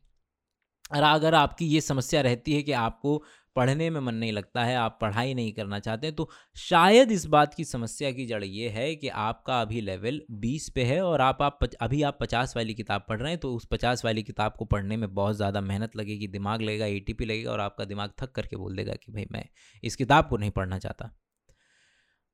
और 0.95 1.03
अगर 1.03 1.35
आपकी 1.35 1.65
ये 1.65 1.81
समस्या 1.81 2.21
रहती 2.21 2.53
है 2.53 2.63
कि 2.63 2.71
आपको 2.71 3.23
पढ़ने 3.55 3.89
में 3.89 3.99
मन 4.01 4.15
नहीं 4.15 4.31
लगता 4.31 4.63
है, 4.63 4.75
आप 4.75 4.97
पढ़ाई 5.01 5.33
नहीं 5.33 5.51
करना 5.53 5.79
चाहते 5.79 6.11
तो 6.11 6.29
शायद 6.59 7.11
इस 7.11 7.25
बात 7.27 7.53
की 7.53 7.63
समस्या 7.65 8.11
की 8.11 8.25
जड़ 8.25 8.43
ये 8.43 8.69
है 8.69 8.95
कि 8.95 9.07
आपका 9.07 9.61
अभी 9.61 9.81
लेवल 9.81 10.21
20 10.41 10.69
पे 10.69 10.83
है 10.83 11.01
और 11.01 11.21
आप 11.21 11.41
आप 11.41 11.59
अभी 11.81 12.01
आप 12.03 12.19
50 12.19 12.55
वाली 12.55 12.73
किताब 12.73 13.05
पढ़ 13.09 13.19
रहे 13.21 13.31
हैं 13.31 13.39
तो 13.39 13.53
उस 13.55 13.67
50 13.69 14.05
वाली 14.05 14.23
किताब 14.23 14.55
को 14.59 14.65
पढ़ने 14.65 14.97
में 14.97 15.13
बहुत 15.13 15.35
ज़्यादा 15.35 15.61
मेहनत 15.61 15.95
लगेगी, 15.95 16.27
दिमाग 16.27 16.61
लगेगा 16.61 16.85
एटीपी 16.87 17.25
लगेगा 17.25 17.51
और 17.51 17.59
आपका 17.59 17.85
दिमाग 17.85 18.13
थक 18.21 18.31
करके 18.31 18.55
बोल 18.55 18.75
देगा 18.75 18.95
कि 18.95 19.11
भाई 19.11 19.25
मैं 19.31 19.45
इस 19.83 19.95
किताब 19.95 20.27
को 20.29 20.37
नहीं 20.37 20.51
पढ़ना 20.51 20.79
चाहता। 20.79 21.11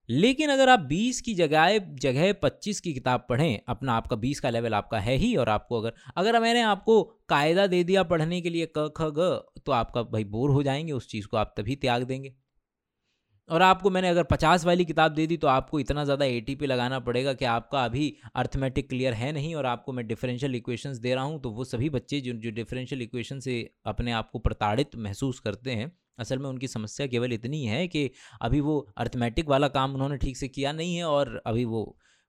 लेकिन 0.09 0.49
अगर 0.49 0.69
आप 0.69 0.79
20 0.89 1.19
की 1.21 1.33
जगह 1.35 1.77
जगह 2.01 2.31
25 2.33 2.79
की 2.79 2.93
किताब 2.93 3.25
पढ़ें, 3.29 3.59
अपना 3.67 3.93
आपका 3.93 4.15
20 4.17 4.39
का 4.39 4.49
लेवल 4.49 4.73
आपका 4.73 4.99
है 4.99 5.15
ही, 5.15 5.35
और 5.35 5.49
आपको 5.49 5.79
अगर 5.81 5.93
अगर 6.17 6.39
मैंने 6.41 6.61
आपको 6.63 7.01
कायदा 7.29 7.65
दे 7.67 7.83
दिया 7.83 8.03
पढ़ने 8.05 8.41
के 8.41 8.49
लिए 8.49 8.65
क, 8.77 8.91
ख, 8.97 9.01
ग 9.01 9.61
तो 9.65 9.71
आपका 9.73 10.03
भाई 10.03 10.23
बोर 10.25 10.51
हो 10.51 10.63
जाएँगे, 10.63 10.91
उस 10.91 11.07
चीज़ 11.07 11.27
को 11.27 11.37
आप 11.37 11.53
तभी 11.57 11.75
त्याग 11.75 12.03
देंगे। 12.03 12.33
और 13.49 13.61
आपको 13.61 13.89
मैंने 13.89 14.09
अगर 14.09 14.23
50 14.23 14.65
वाली 14.65 14.85
किताब 14.85 15.11
दे 15.11 15.25
दी 15.27 15.35
तो 15.37 15.47
आपको 15.47 15.79
इतना 15.79 16.03
ज़्यादा 16.03 16.25
एटीपी 16.25 16.65
लगाना 16.65 16.99
पड़ेगा 16.99 17.33
कि 17.33 17.45
आपका 17.45 17.83
अभी 17.85 18.13
अर्थमेटिक 18.35 18.89
क्लियर 18.89 19.13
है 19.13 19.31
नहीं, 19.31 19.53
और 19.55 19.65
आपको 19.65 19.93
मैं 19.93 20.07
डिफरेंशियल 20.07 20.55
इक्वेशंस 20.55 20.97
दे 20.97 21.13
रहा 21.15 21.23
हूँ 21.23 21.41
तो 21.41 21.49
वो 21.51 21.63
सभी 21.65 21.89
बच्चे 21.89 22.19
जो 22.21 22.33
जो 22.35 22.51
डिफरेंशियल 22.51 23.01
इक्वेशन 23.01 23.39
से 23.39 23.61
अपने 23.85 24.11
आप 24.11 24.29
को 24.31 24.39
प्रताड़ित 24.39 24.95
महसूस 24.97 25.39
करते 25.39 25.71
हैं 25.71 25.91
असल 26.19 26.39
में 26.39 26.49
उनकी 26.49 26.67
समस्या 26.67 27.07
केवल 27.07 27.33
इतनी 27.33 27.63
है 27.65 27.87
कि 27.87 28.09
अभी 28.41 28.59
वो 28.61 28.79
अर्थमेटिक 28.97 29.49
वाला 29.49 29.67
काम 29.69 29.93
उन्होंने 29.93 30.17
ठीक 30.17 30.37
से 30.37 30.47
किया 30.49 30.71
नहीं 30.73 30.95
है 30.95 31.03
और 31.05 31.41
अभी 31.45 31.65
वो 31.67 31.85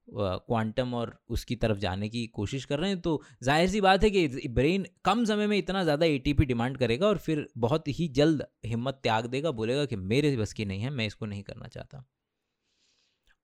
क्वांटम 0.09 0.95
और 0.95 1.13
उसकी 1.29 1.57
तरफ़ 1.57 1.79
जाने 1.79 2.09
की 2.09 2.27
कोशिश 2.29 2.65
कर 2.65 2.79
रहे 2.79 2.91
हैं। 2.91 3.01
तो 3.01 3.21
ज़ाहिर 3.43 3.69
सी 3.69 3.81
बात 3.81 4.05
है 4.05 4.11
कि 4.11 4.49
ब्रेन 4.51 4.87
कम 5.05 5.25
समय 5.25 5.47
में 5.47 5.57
इतना 5.59 5.83
ज़्यादा 5.85 6.07
एटीपी 6.07 6.45
डिमांड 6.47 6.77
करेगा 6.79 7.07
और 7.07 7.19
फिर 7.19 7.47
बहुत 7.59 7.89
ही 7.89 8.09
जल्द 8.11 8.47
हिम्मत 8.67 9.01
त्याग 9.03 9.27
देगा, 9.27 9.51
बोलेगा 9.53 9.85
कि 9.85 9.97
मेरे 9.97 10.37
बस 10.37 10.53
की 10.53 10.65
नहीं 10.65 10.81
है, 10.81 10.91
मैं 10.91 11.07
इसको 11.07 11.27
नहीं 11.27 11.43
करना 11.43 11.69
चाहता। 11.69 12.05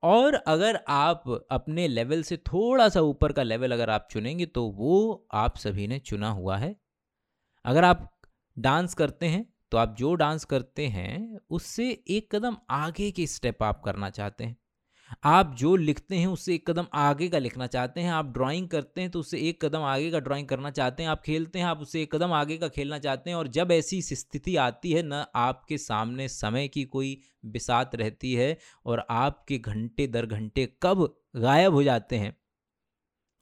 और 0.02 0.34
अगर 0.34 0.78
आप 0.88 1.24
अपने 1.50 1.86
लेवल 1.88 2.22
से 2.22 2.36
थोड़ा 2.46 2.88
सा 2.88 3.00
ऊपर 3.02 3.32
का 3.32 3.42
लेवल 3.42 3.72
अगर 3.72 3.90
आप 3.90 4.08
चुनेंगे 4.10 4.46
तो 4.46 4.66
वो 4.70 5.26
आप 5.34 5.56
सभी 5.58 5.86
ने 5.86 5.98
चुना 6.00 6.30
हुआ 6.32 6.56
है। 6.56 6.74
अगर 7.64 7.84
आप 7.84 8.10
डांस 8.56 8.94
करते 8.94 9.26
हैं 9.26 9.46
तो 9.74 9.78
आप 9.78 9.94
जो 9.98 10.14
डांस 10.14 10.44
करते 10.44 10.86
हैं, 10.86 11.38
उससे 11.50 11.88
एक 12.08 12.34
कदम 12.34 12.56
आगे 12.70 13.10
के 13.10 13.26
स्टेप 13.26 13.62
आप 13.62 13.80
करना 13.84 14.10
चाहते 14.10 14.44
हैं। 14.44 14.56
आप 15.24 15.54
जो 15.58 15.74
लिखते 15.76 16.16
हैं, 16.16 16.26
उससे 16.26 16.54
एक 16.54 16.70
कदम 16.70 16.86
आगे 16.94 17.28
का 17.28 17.38
लिखना 17.38 17.66
चाहते 17.66 18.00
हैं। 18.00 18.10
आप 18.10 18.26
ड्राइंग 18.32 18.68
करते 18.68 19.00
हैं 19.00 19.10
तो 19.10 19.20
उससे 19.20 19.38
एक 19.40 19.64
कदम 19.64 19.82
आगे 19.84 20.10
का 20.10 20.20
ड्राइंग 20.20 20.48
करना 20.48 20.70
चाहते 20.70 21.02
हैं। 21.02 21.10
आप 21.10 21.22
खेलते 21.22 21.58
हैं, 21.58 21.66
आप 21.66 21.80
उससे 21.80 22.02
एक 22.02 22.14
कदम 22.14 22.32
आगे 22.32 22.58
का 22.58 22.68
खेलना 22.68 22.98
चाहते 22.98 23.30
हैं। 23.30 23.36
और 23.36 23.48
जब 23.48 23.72
ऐसी 23.72 24.00
स्थिति 24.02 24.56
आती 24.58 24.92
है, 24.92 25.02
न 25.04 25.24
आपके 25.36 25.78
सामने 25.78 26.28
समय 26.28 26.68
की 26.68 26.84
कोई 26.86 27.18
बिसात 27.46 27.94
रहती 27.94 28.32
है 28.34 28.56
और 28.86 29.06
आपके 29.10 29.58
घंटे 29.58 30.06
दर 30.06 30.26
घंटे 30.28 30.68
कब 30.82 31.04
गायब 31.38 31.72
हो 31.72 31.82
जाते 31.82 32.16
हैं, 32.16 32.36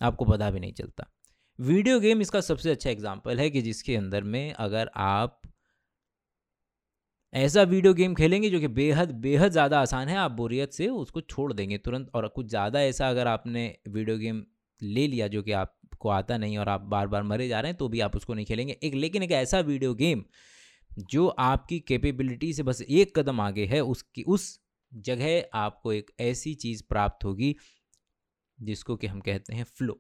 आपको 0.01 0.25
पता 0.25 0.51
भी 0.51 0.61
नहीं 0.61 0.73
चलता। 0.73 1.11
वीडियो 1.59 2.01
गेम 2.01 2.21
इसका 2.21 2.41
सबसे 2.43 2.71
अच्छा 2.71 2.91
एग्ज़ाम्पल 2.91 3.41
है 3.41 3.51
कि 3.51 3.63
जिसके 3.63 3.97
अंदर 3.97 4.23
में 4.25 4.53
अगर 4.55 4.91
आप 4.97 5.42
ऐसा 7.33 7.63
वीडियो 7.63 7.93
गेम 7.95 8.15
खेलेंगे 8.15 8.49
जो 8.51 8.59
कि 8.61 8.69
बेहद 8.69 9.11
बेहद 9.21 9.53
ज़्यादा 9.53 9.81
आसान 9.81 10.09
है। 10.09 10.17
आप 10.17 10.31
बोरियत 10.31 10.73
से 10.73 10.89
उसको 10.89 11.21
छोड़ 11.21 11.53
देंगे 11.53 11.79
तुरंत 11.79 12.11
और 12.15 12.27
कुछ 12.29 12.47
ज़्यादा 12.47 12.81
ऐसा 12.81 13.09
अगर 13.11 13.27
आपने 13.27 13.65
वीडियो 13.89 14.17
गेम 14.19 14.43
ले 14.81 15.07
लिया 15.07 15.29
जो 15.29 15.43
कि 15.43 15.53
आपको 15.53 16.09
आता 16.09 16.37
नहीं 16.37 16.59
और 16.59 16.69
आप 16.69 16.81
बार 16.87 17.07
बार 17.07 17.23
मरे 17.23 17.47
जा 17.49 17.61
रहे 17.61 17.71
हैं 17.71 17.79
तो 17.79 17.89
भी 17.89 18.01
आप 18.01 18.17
उसको 18.17 18.35
नहीं 18.35 18.47
खेलेंगे। 18.47 18.77
एक, 18.83 18.95
लेकिन 18.95 19.23
एक 19.23 19.33
ऐसा 19.33 19.61
वीडियो 19.61 19.95
गेम 19.95 20.25
जो 21.11 21.27
आपकी 21.29 21.79
कैपेबिलिटी 21.81 22.53
से 22.53 22.63
बस 22.63 22.83
एक 22.83 23.19
कदम 23.19 23.41
आगे 23.41 23.65
है, 23.67 23.81
उसकी, 23.81 24.23
उस 24.23 24.61
जगह 24.93 25.45
आपको 25.55 25.93
एक 25.93 26.11
ऐसी 26.21 26.55
चीज़ 26.55 26.83
प्राप्त 26.89 27.25
होगी 27.25 27.55
जिसको 28.59 28.97
कि 28.97 29.07
हम 29.07 29.21
कहते 29.21 29.55
हैं 29.55 29.65
फ्लो 29.67 29.99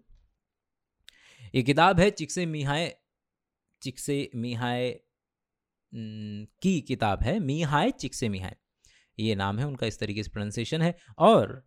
ये 1.54 1.62
किताब 1.62 2.00
है 2.00 2.10
चिक्से 2.10 2.46
मिहाय 2.46 2.94
चिक्से 3.82 4.30
मिहाय 4.36 4.90
की 5.92 6.80
किताब 6.82 7.22
है 7.22 7.38
मी 7.40 7.60
हाय 7.64 7.90
चिक्से 7.92 8.28
मी 8.28 8.38
हाय 8.40 8.56
ये 9.18 9.34
नाम 9.36 9.58
है, 9.58 9.66
उनका 9.66 9.86
इस 9.86 9.98
तरीके 10.00 10.22
से 10.22 10.30
प्रोनाउंसिएशन 10.30 10.82
है। 10.82 10.94
और 11.20 11.62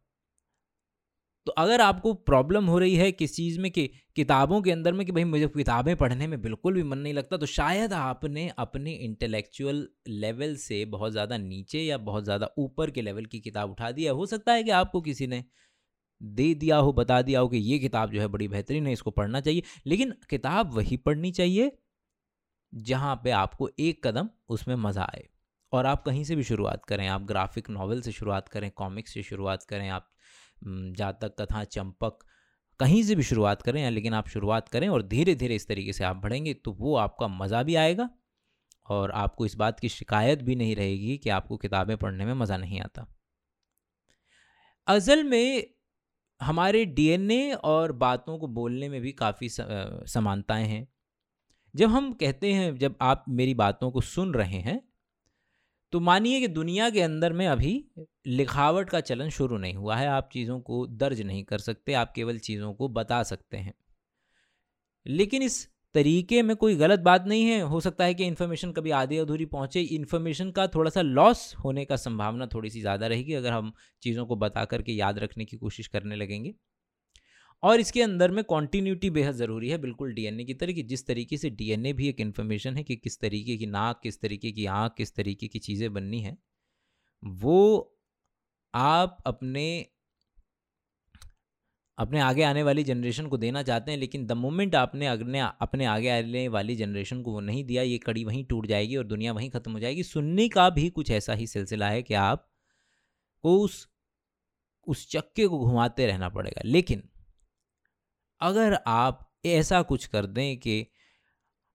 तो 1.48 1.52
अगर 1.54 1.82
आपको 1.82 2.14
प्रॉब्लम 2.28 2.66
हो 2.66 2.78
रही 2.80 2.96
है 2.96 3.12
किस 3.12 3.36
चीज़ 3.36 3.60
में 3.60 3.70
कि 3.72 3.88
किताबों 4.16 4.62
के 4.62 4.72
अंदर 4.72 4.94
में 4.94 5.06
कि 5.06 5.12
भाई 5.12 5.24
मुझे 5.24 5.48
किताबें 5.48 5.96
पढ़ने 5.98 6.28
में 6.28 6.42
बिल्कुल 6.42 6.74
भी 6.74 6.84
मन 6.84 6.98
नहीं 6.98 7.14
लगता 7.14 7.38
तो 7.38 7.46
शायद 7.46 7.94
आपने 7.94 8.48
अपने 8.58 8.92
इंटेलेक्चुअल 8.96 9.88
लेवल 10.10 10.56
से 10.58 10.84
बहुत 10.88 11.12
ज़्यादा 11.12 11.38
नीचे 11.38 11.80
या 11.82 11.98
बहुत 12.00 12.24
ज़्यादा 12.24 12.50
ऊपर 12.58 12.92
के 12.92 13.02
लेवल 13.02 13.26
की 13.26 13.40
किताब 13.40 13.72
उठा 13.72 13.92
दिया 13.92 14.12
हो 14.14 14.26
सकता 14.26 14.54
है 14.54 14.64
कि 14.64 14.72
आपको 14.74 15.02
किसी 15.02 15.28
ने 15.28 15.44
दे 16.22 16.54
दिया 16.56 16.78
हो, 16.78 16.94
बता 16.94 17.22
दिया 17.22 17.40
हो 17.40 17.48
कि 17.50 17.58
ये 17.60 17.80
किताब 17.80 18.12
जो 18.12 18.22
है 18.22 18.28
बड़ी 18.30 18.48
बेहतरीन 18.48 18.88
है, 18.88 18.94
इसको 18.94 19.12
पढ़ना 19.12 19.42
चाहिए। 19.42 19.64
लेकिन 19.88 20.14
किताब 20.30 20.74
वही 20.74 20.98
पढ़नी 21.00 21.32
चाहिए 21.34 21.72
जहाँ 22.76 23.16
पे 23.24 23.32
आपको 23.32 23.70
एक 23.80 24.06
कदम 24.08 24.30
उसमें 24.50 24.76
मज़ा 24.76 25.04
आए। 25.04 25.24
और 25.74 25.86
आप 25.86 26.04
कहीं 26.04 26.24
से 26.24 26.36
भी 26.36 26.44
शुरुआत 26.44 26.86
करें, 26.86 27.08
आप 27.08 27.22
ग्राफिक 27.22 27.70
नावल 27.70 28.02
से 28.02 28.12
शुरुआत 28.12 28.48
करें, 28.50 28.70
कॉमिक्स 28.72 29.14
से 29.14 29.24
शुरुआत 29.24 29.64
करें, 29.64 29.90
आप 29.90 30.10
जातक 30.64 31.36
कथा, 31.40 31.64
चंपक, 31.64 32.20
कहीं 32.80 33.04
से 33.04 33.16
भी 33.16 33.24
शुरुआत 33.24 33.62
करें 33.62 33.82
या 33.84 33.90
लेकिन 33.90 34.14
आप 34.14 34.28
शुरुआत 34.28 34.70
करें 34.70 34.88
और 34.90 35.04
धीरे 35.04 35.36
धीरे 35.36 35.56
इस 35.56 35.68
तरीके 35.68 35.94
से 35.94 36.04
आप 36.04 36.16
बढ़ेंगे 36.16 36.54
तो 36.54 36.72
वो 36.72 36.96
आपका 36.96 37.28
मज़ा 37.28 37.64
भी 37.64 37.76
आएगा 37.76 38.10
और 38.86 39.12
आपको 39.12 39.46
इस 39.46 39.56
बात 39.56 39.80
की 39.80 39.90
शिकायत 39.90 40.42
भी 40.42 40.56
नहीं 40.56 40.76
रहेगी 40.76 41.18
कि 41.18 41.30
आपको 41.30 41.58
किताबें 41.58 41.96
पढ़ने 41.98 42.26
में 42.26 42.34
मज़ा 42.34 42.58
नहीं 42.58 42.82
आता। 42.82 43.06
असल 44.88 45.24
में 45.24 45.66
हमारे 46.42 46.84
डीएनए 46.86 47.54
और 47.54 47.92
बातों 47.92 48.38
को 48.38 48.48
बोलने 48.48 48.90
में 48.90 49.00
भी 49.02 49.12
काफ़ी 49.12 49.50
समानताएँ 49.50 50.66
हैं। 50.68 50.88
जब 51.76 51.90
हम 51.90 52.12
कहते 52.14 52.52
हैं, 52.54 52.78
जब 52.78 52.96
आप 53.02 53.24
मेरी 53.30 53.54
बातों 53.56 53.90
को 53.92 54.02
सुन 54.04 54.34
रहे 54.34 54.60
हैं 54.60 54.82
तो 55.94 56.00
मानिए 56.02 56.40
कि 56.40 56.48
दुनिया 56.50 56.90
के 56.90 57.02
अंदर 57.02 57.34
में 57.34 57.46
अभी 57.48 57.74
लिखावट 58.28 58.90
का 58.90 59.00
चलन 59.02 59.30
शुरू 59.30 59.58
नहीं 59.58 59.74
हुआ 59.74 59.96
है। 59.96 60.08
आप 60.08 60.30
चीज़ों 60.34 60.60
को 60.62 60.86
दर्ज 60.90 61.22
नहीं 61.22 61.44
कर 61.44 61.58
सकते, 61.60 61.94
आप 61.94 62.12
केवल 62.16 62.40
चीज़ों 62.40 62.74
को 62.74 62.88
बता 62.90 63.22
सकते 63.24 63.58
हैं। 63.58 63.74
लेकिन 65.06 65.42
इस 65.44 65.68
तरीके 65.96 66.42
में 66.42 66.56
कोई 66.56 66.76
गलत 66.76 67.00
बात 67.00 67.26
नहीं 67.28 67.46
है। 67.46 67.62
हो 67.64 67.80
सकता 67.80 68.06
है 68.06 68.14
कि 68.14 68.26
इन्फॉर्मेशन 68.26 68.72
कभी 68.72 68.92
आधी 68.94 69.18
अधूरी 69.18 69.46
पहुँचे। 69.48 69.82
इन्फॉर्मेशन 69.82 70.52
का 70.52 70.68
थोड़ा 70.68 70.90
सा 70.90 71.02
लॉस 71.02 71.54
होने 71.56 71.86
का 71.86 71.96
संभावना 71.98 72.48
थोड़ी 72.48 72.70
सी 72.70 72.82
ज़्यादा 72.82 73.08
रहेगी, 73.08 73.34
अगर 73.34 73.52
हम 73.52 73.74
चीज़ों 74.04 74.26
को 74.26 74.36
बता 74.38 74.66
करके 74.66 74.94
याद 74.94 75.20
रखने 75.20 75.46
की 75.46 75.58
कोशिश 75.58 75.88
करने 75.88 76.16
लगेंगे। 76.16 76.54
और 77.64 77.80
इसके 77.80 78.02
अंदर 78.02 78.32
में 78.32 78.44
कॉन्टीन्यूटी 78.44 79.10
बेहद 79.10 79.36
ज़रूरी 79.36 79.70
है, 79.70 79.78
बिल्कुल 79.78 80.14
डीएनए 80.14 80.44
की 80.44 80.54
तरह 80.54 80.74
कि 80.74 80.84
जिस 80.84 81.06
तरीके 81.08 81.38
से 81.38 81.50
डीएनए 81.52 81.94
भी 81.94 82.10
एक 82.10 82.20
इन्फॉर्मेशन 82.22 82.76
है 82.78 82.84
कि 82.84 82.96
किस 82.96 83.20
तरीके 83.20 83.58
की 83.58 83.66
नाक, 83.66 84.00
किस 84.04 84.22
तरीके 84.22 84.52
की 84.52 84.66
आँख, 84.66 84.94
किस 84.98 85.16
तरीके 85.16 85.48
की 85.48 85.60
चीज़ें 85.60 85.94
बननी 85.94 86.22
है, 86.22 86.38
वो 87.24 87.92
आप 88.74 89.18
अपने 89.26 89.66
अपने 91.98 92.20
आगे 92.20 92.44
आने 92.44 92.64
वाली 92.64 92.84
जनरेशन 92.84 93.28
को 93.28 93.38
देना 93.38 93.62
चाहते 93.64 93.92
हैं, 93.92 93.98
लेकिन 93.98 94.26
द 94.28 94.32
मोमेंट 94.32 94.76
आपने 94.76 95.08
अगने, 95.08 95.40
अपने 95.62 95.86
आगे 95.86 96.10
आने 96.10 96.48
वाली 96.48 96.76
जनरेशन 96.76 97.22
को 97.22 97.32
वो 97.32 97.40
नहीं 97.40 97.64
दिया, 97.64 97.84
ये 97.84 97.98
कड़ी 97.98 98.24
वहीं 98.26 98.44
टूट 98.46 98.68
जाएगी 98.68 98.96
और 98.96 99.04
दुनिया 99.04 99.34
वहीं 99.34 99.50
ख़त्म 99.50 99.72
हो 99.72 99.80
जाएगी। 99.80 100.04
सुनने 100.04 100.48
का 100.50 100.70
भी 100.70 100.90
कुछ 100.90 101.12
ऐसा 101.12 101.34
ही 101.34 101.48
सिलसिला 101.48 101.90
है 101.90 102.02
कि 102.04 102.14
आप 102.14 102.48
को 103.44 103.58
उस 103.60 103.88
उस 104.88 105.10
चक्के 105.12 105.48
को 105.48 105.60
घुमाते 105.60 106.06
रहना 106.08 106.30
पड़ेगा। 106.30 106.62
लेकिन 106.66 107.04
अगर 108.42 108.78
आप 108.88 109.30
ऐसा 109.46 109.82
कुछ 109.82 110.06
कर 110.06 110.26
दें 110.26 110.58
कि 110.58 110.86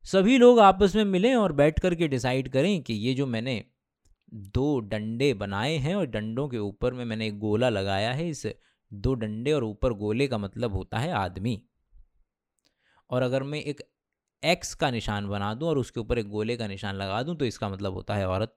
सभी 0.05 0.39
लोग 0.39 0.61
आपस 0.61 0.95
में 0.97 1.05
मिलें 1.05 1.35
और 1.35 1.53
बैठ 1.53 1.81
कर 1.81 1.95
के 1.95 2.09
डिसाइड 2.09 2.49
करें 2.49 2.83
कि 2.83 2.95
ये 2.95 3.15
जो 3.15 3.27
मैंने 3.27 3.63
दो 4.55 4.79
डंडे 4.81 5.33
बनाए 5.35 5.77
हैं 5.77 5.95
और 5.95 6.07
डंडों 6.07 6.49
के 6.49 6.59
ऊपर 6.59 6.95
में 6.95 7.05
मैंने 7.05 7.27
एक 7.27 7.39
गोला 7.39 7.69
लगाया 7.69 8.13
है, 8.13 8.29
इस 8.29 8.47
दो 8.93 9.15
डंडे 9.15 9.53
और 9.53 9.65
ऊपर 9.65 9.93
गोले 9.95 10.27
का 10.29 10.39
मतलब 10.39 10.75
होता 10.75 10.99
है 10.99 11.13
आदमी। 11.15 11.61
और 13.11 13.23
अगर 13.23 13.43
मैं 13.43 13.61
एक 13.61 13.81
एक्स 14.43 14.75
का 14.75 14.91
निशान 14.91 15.29
बना 15.29 15.53
दूँ 15.55 15.69
और 15.69 15.79
उसके 15.79 16.01
ऊपर 16.01 16.19
एक 16.19 16.29
गोले 16.29 16.57
का 16.57 16.67
निशान 16.67 16.95
लगा 16.97 17.23
दूँ 17.23 17.37
तो 17.37 17.45
इसका 17.45 17.69
मतलब 17.69 17.95
होता 17.95 18.15
है 18.15 18.29
औरत। 18.29 18.55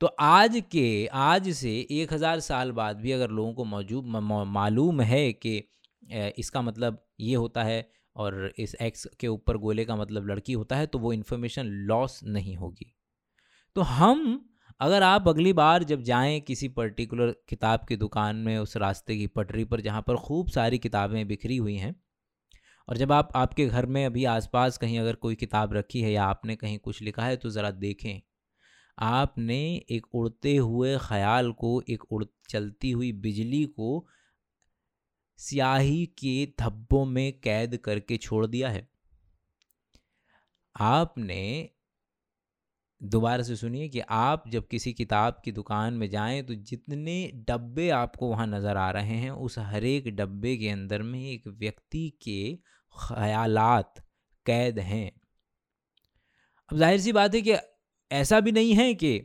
तो 0.00 0.06
आज 0.06 0.62
के, 0.72 1.06
आज 1.06 1.48
से 1.50 1.78
एक 1.92 2.12
हज़ार 2.12 2.40
साल 2.40 2.72
बाद 2.72 3.00
भी 3.00 3.12
अगर 3.12 3.30
लोगों 3.30 3.52
को 3.54 3.64
मौजूद 3.64 4.04
मालूम 4.48 5.00
है 5.02 5.32
कि 5.32 5.62
इसका 6.08 6.62
मतलब 6.62 7.02
ये 7.20 7.34
होता 7.34 7.62
है 7.62 7.88
और 8.16 8.52
इस 8.58 8.74
एक्स 8.74 9.06
के 9.20 9.28
ऊपर 9.28 9.56
गोले 9.56 9.84
का 9.84 9.96
मतलब 9.96 10.28
लड़की 10.28 10.52
होता 10.52 10.76
है 10.76 10.86
तो 10.86 10.98
वो 10.98 11.12
इन्फॉर्मेशन 11.12 11.66
लॉस 11.88 12.20
नहीं 12.24 12.56
होगी। 12.56 12.92
तो 13.76 13.80
हम, 13.82 14.48
अगर 14.80 15.02
आप 15.02 15.28
अगली 15.28 15.52
बार 15.52 15.84
जब 15.84 16.02
जाएँ 16.02 16.40
किसी 16.40 16.68
पर्टिकुलर 16.68 17.34
किताब 17.48 17.84
की 17.88 17.96
दुकान 17.96 18.36
में, 18.36 18.56
उस 18.58 18.76
रास्ते 18.76 19.16
की 19.16 19.26
पटरी 19.26 19.64
पर, 19.64 19.80
जहाँ 19.80 20.02
पर 20.02 20.16
खूब 20.16 20.48
सारी 20.48 20.78
किताबें 20.78 21.26
बिखरी 21.28 21.56
हुई 21.56 21.76
हैं, 21.76 21.94
और 22.88 22.96
जब 22.96 23.12
आप, 23.12 23.32
आपके 23.36 23.66
घर 23.66 23.86
में 23.86 24.04
अभी 24.06 24.24
आसपास 24.26 24.78
कहीं 24.78 24.98
अगर 24.98 25.14
कोई 25.16 25.34
किताब 25.34 25.72
रखी 25.74 26.00
है 26.00 26.12
या 26.12 26.24
आपने 26.24 26.56
कहीं 26.56 26.78
कुछ 26.78 27.02
लिखा 27.02 27.24
है 27.24 27.36
तो 27.36 27.50
ज़रा 27.50 27.70
देखें। 27.70 28.20
आपने 28.98 29.60
एक 29.90 30.06
उड़ते 30.14 30.56
हुए 30.56 30.96
ख्याल 31.00 31.50
को, 31.52 31.80
एक 31.90 32.04
उड़, 32.12 32.24
चलती 32.50 32.90
हुई 32.90 33.12
बिजली 33.12 33.64
को 33.64 34.06
स्याही 35.38 36.04
के 36.18 36.46
धब्बों 36.60 37.04
में 37.06 37.32
कैद 37.40 37.76
करके 37.76 38.16
छोड़ 38.18 38.46
दिया 38.46 38.68
है। 38.70 38.88
आपने 40.76 41.70
दोबारा 43.00 43.42
से 43.42 43.56
सुनिए 43.56 43.88
कि 43.88 44.00
आप 44.10 44.44
जब 44.48 44.66
किसी 44.68 44.92
किताब 44.92 45.40
की 45.44 45.52
दुकान 45.52 45.94
में 45.94 46.08
जाएँ 46.10 46.42
तो 46.42 46.54
जितने 46.54 47.16
डब्बे 47.48 47.88
आपको 47.90 48.28
वहाँ 48.28 48.46
नज़र 48.46 48.76
आ 48.76 48.90
रहे 48.90 49.16
हैं, 49.16 49.30
उस 49.30 49.58
हर 49.58 49.84
एक 49.84 50.08
डब्बे 50.16 50.56
के 50.56 50.68
अंदर 50.68 51.02
में 51.02 51.20
एक 51.22 51.46
व्यक्ति 51.48 52.08
के 52.22 52.54
ख्यालात 52.94 54.02
कैद 54.46 54.78
हैं। 54.80 55.10
अब 56.70 56.76
ज़ाहिर 56.78 57.00
सी 57.00 57.12
बात 57.12 57.34
है 57.34 57.40
कि 57.42 57.54
ऐसा 58.10 58.40
भी 58.40 58.52
नहीं 58.52 58.74
है 58.74 58.92
कि 58.94 59.18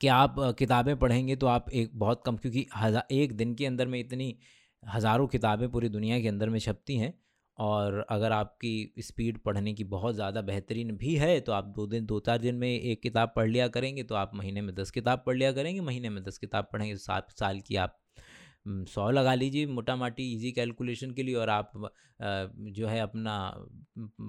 कि 0.00 0.08
आप 0.08 0.34
किताबें 0.58 0.96
पढ़ेंगे 0.98 1.36
तो 1.36 1.46
आप 1.46 1.70
एक 1.70 1.90
बहुत 1.94 2.22
कम, 2.26 2.36
क्योंकि 2.36 2.66
हज़ार 2.76 3.06
एक 3.12 3.32
दिन 3.36 3.54
के 3.54 3.66
अंदर 3.66 3.86
में 3.86 3.98
इतनी 4.00 4.34
हज़ारों 4.82 5.26
किताबें 5.28 5.68
पूरी 5.70 5.88
दुनिया 5.88 6.20
के 6.20 6.28
अंदर 6.28 6.48
में 6.48 6.58
छपती 6.58 6.96
हैं 6.96 7.12
और 7.58 8.06
अगर 8.10 8.32
आपकी 8.32 8.92
स्पीड 9.00 9.38
पढ़ने 9.38 9.72
की 9.74 9.84
बहुत 9.86 10.14
ज़्यादा 10.14 10.40
बेहतरीन 10.42 10.96
भी 10.96 11.14
है 11.16 11.38
तो 11.40 11.52
आप 11.52 11.64
दो 11.76 11.86
दिन 11.86 12.06
दो 12.06 12.18
चार 12.20 12.38
दिन 12.38 12.54
में 12.54 12.68
एक 12.68 13.02
किताब 13.02 13.32
पढ़ 13.36 13.48
लिया 13.48 13.68
करेंगे 13.68 14.02
तो 14.02 14.14
आप 14.14 14.34
महीने 14.34 14.60
में 14.60 14.74
दस 14.74 14.90
किताब 14.90 15.22
पढ़ 15.26 15.36
लिया 15.36 15.52
करेंगे, 15.52 15.80
महीने 15.80 16.10
में 16.10 16.22
दस 16.24 16.38
किताब 16.38 16.68
पढ़ेंगे 16.72 16.92
तो 16.94 17.00
सात 17.00 17.30
साल 17.38 17.60
की 17.60 17.76
आप 17.76 17.98
सौ 18.68 19.10
लगा 19.10 19.34
लीजिए 19.34 19.66
मोटा 19.66 19.94
माटी 19.96 20.32
इजी 20.32 20.50
कैलकुलेशन 20.52 21.10
के 21.10 21.22
लिए 21.22 21.34
और 21.34 21.48
आप 21.50 21.72
जो 22.70 22.86
है 22.88 23.00
अपना 23.00 23.34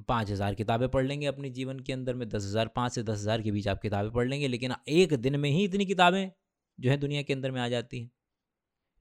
पाँच 0.08 0.32
हज़ार 0.32 0.56
किताबें 0.56 0.88
पढ़ 0.90 1.06
लेंगे 1.06 1.26
अपने 1.28 1.50
जीवन 1.52 1.80
के 1.80 1.94
अंदर 1.94 2.14
में। 2.16 2.28
दस 2.30 2.46
हज़ार, 2.46 2.68
पाँच 2.68 2.92
से 2.92 3.04
दस 3.04 3.20
हज़ार 3.20 3.42
के 3.42 3.52
बीच 3.52 3.68
आप 3.68 3.82
किताबें 3.82 4.12
पढ़ 4.12 4.28
लेंगे, 4.28 4.48
लेकिन 4.48 4.74
एक 4.90 5.14
दिन 5.16 5.40
में 5.40 5.50
ही 5.50 5.64
इतनी 5.64 5.86
किताबें 5.86 6.30
जो 6.80 6.90
है 6.90 6.98
दुनिया 6.98 7.22
के 7.22 7.34
अंदर 7.34 7.52
में 7.52 7.62
आ 7.62 7.68
जाती 7.70 8.02
हैं। 8.02 8.10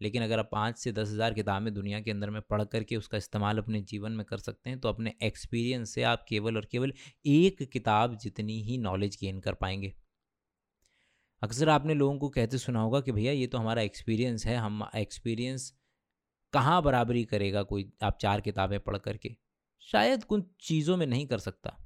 लेकिन 0.01 0.23
अगर 0.23 0.39
आप 0.39 0.49
पाँच 0.53 0.79
से 0.79 0.93
दस 0.93 1.09
हज़ार 1.09 1.35
किताबें 1.35 1.73
दुनिया 1.75 2.01
के 2.01 2.11
अंदर 2.11 2.31
में 2.31 2.41
पढ़ 2.43 2.63
करके 2.65 2.97
उसका 2.97 3.19
इस्तेमाल 3.19 3.59
अपने 3.59 3.81
जीवन 3.83 4.13
में 4.13 4.25
कर 4.27 4.39
सकते 4.39 4.71
हैं 4.71 4.81
तो 4.81 4.89
अपने 4.89 5.15
एक्सपीरियंस 5.23 5.95
से 5.95 6.03
आप 6.03 6.25
केवल 6.29 6.57
और 6.57 6.69
केवल 6.73 6.93
एक 7.27 7.63
किताब 7.73 8.17
जितनी 8.17 8.61
ही 8.63 8.79
नॉलेज 8.79 9.19
गेन 9.21 9.41
कर 9.41 9.55
पाएँगे। 9.55 9.93
अक्सर 11.43 11.69
आपने 11.69 11.95
लोगों 11.95 12.19
को 12.19 12.29
कहते 12.29 12.59
सुना 12.59 12.81
होगा 12.81 13.01
कि 13.01 13.13
भैया 13.13 13.33
ये 13.33 13.47
तो 13.47 13.59
हमारा 13.59 13.83
एक्सपीरियंस 13.83 14.47
है, 14.47 14.57
हम 14.57 14.89
एक्सपीरियंस 14.97 15.73
कहाँ 16.53 16.83
बराबरी 16.83 17.25
करेगा 17.25 17.63
कोई 17.63 17.91
आप 18.03 18.19
चार 18.21 18.41
किताबें 18.41 18.79
पढ़ 18.81 18.97
करके? 18.97 19.37
शायद 19.83 20.25
कुछ 20.25 20.45
चीज़ों 20.61 20.97
में 20.97 21.07
नहीं 21.07 21.27
कर 21.27 21.39
सकता। 21.39 21.77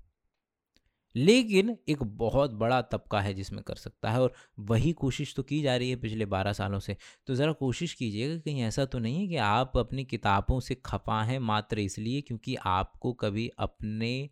लेकिन 1.15 1.77
एक 1.89 2.03
बहुत 2.03 2.53
बड़ा 2.55 2.81
तबका 2.83 3.21
है 3.21 3.33
जिसमें 3.35 3.63
कर 3.63 3.75
सकता 3.75 4.11
है 4.11 4.21
और 4.21 4.33
वही 4.61 4.93
कोशिश 4.93 5.35
तो 5.35 5.43
की 5.43 5.61
जा 5.63 5.77
रही 5.77 5.91
है 5.91 5.97
पिछले 5.97 6.27
बारह 6.27 6.53
सालों 6.53 6.79
से। 6.79 6.97
तो 7.27 7.35
ज़रा 7.35 7.53
कोशिश 7.53 7.95
कीजिएगा 7.95 8.37
कहीं 8.37 8.63
ऐसा 8.63 8.85
तो 8.85 8.99
नहीं 8.99 9.21
है 9.21 9.27
कि 9.29 9.37
आप 9.37 9.77
अपनी 9.79 10.05
किताबों 10.05 10.61
से 10.61 10.75
खफा 10.75 11.23
हैं 11.23 11.39
मात्र 11.39 11.79
इसलिए 11.79 12.21
क्योंकि 12.21 12.55
आपको 12.57 13.13
कभी 13.13 13.49
अपने 13.59 14.31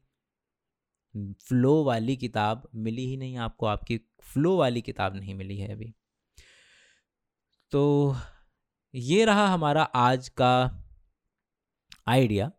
फ्लो 1.48 1.82
वाली 1.84 2.16
किताब 2.16 2.68
मिली 2.74 3.06
ही 3.06 3.16
नहीं, 3.16 3.36
आपको 3.36 3.66
आपकी 3.66 4.00
फ्लो 4.22 4.56
वाली 4.56 4.80
किताब 4.80 5.16
नहीं 5.16 5.34
मिली 5.34 5.56
है 5.58 5.72
अभी। 5.72 5.94
तो 7.72 8.16
ये 8.94 9.24
रहा 9.24 9.46
हमारा 9.46 9.82
आज 9.82 10.28
का 10.28 10.52
आइडिया 12.08 12.50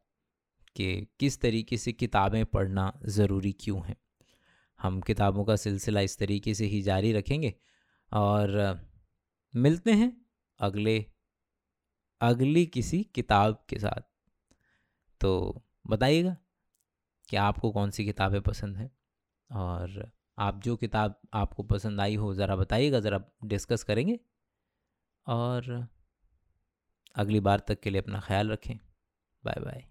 कि 0.75 1.07
किस 1.19 1.39
तरीके 1.41 1.77
से 1.77 1.91
किताबें 1.93 2.45
पढ़ना 2.45 2.91
ज़रूरी 3.05 3.51
क्यों 3.51 3.81
है। 3.85 3.95
हम 4.81 5.01
किताबों 5.01 5.45
का 5.45 5.55
सिलसिला 5.55 6.01
इस 6.01 6.17
तरीके 6.17 6.53
से 6.53 6.65
ही 6.65 6.81
जारी 6.81 7.13
रखेंगे 7.13 7.53
और 8.11 8.79
मिलते 9.55 9.91
हैं 9.91 10.25
अगले, 10.59 11.05
अगली 12.21 12.65
किसी 12.65 13.03
किताब 13.15 13.65
के 13.69 13.79
साथ। 13.79 14.01
तो 15.21 15.61
बताइएगा 15.87 16.35
कि 17.29 17.37
आपको 17.37 17.71
कौन 17.71 17.91
सी 17.91 18.05
किताबें 18.05 18.41
पसंद 18.41 18.77
हैं 18.77 18.91
और 19.51 20.11
आप 20.37 20.61
जो 20.61 20.75
किताब 20.75 21.19
आपको 21.33 21.63
पसंद 21.63 22.01
आई 22.01 22.15
हो 22.15 22.33
ज़रा 22.33 22.55
बताइएगा, 22.55 22.99
ज़रा 22.99 23.23
डिस्कस 23.45 23.83
करेंगे 23.83 24.19
और 25.27 25.87
अगली 27.15 27.39
बार 27.39 27.59
तक 27.59 27.79
के 27.79 27.89
लिए 27.89 28.01
अपना 28.01 28.19
ख्याल 28.19 28.51
रखें। 28.51 28.77
Bye 29.43 29.61
bye. 29.61 29.90